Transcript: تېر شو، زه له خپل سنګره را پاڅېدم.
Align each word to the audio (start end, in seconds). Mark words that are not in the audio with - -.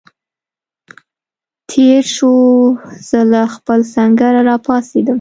تېر 1.69 2.03
شو، 2.15 2.33
زه 3.07 3.19
له 3.31 3.41
خپل 3.55 3.79
سنګره 3.93 4.41
را 4.47 4.55
پاڅېدم. 4.65 5.09